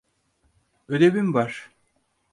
[0.87, 1.71] Ödevim var.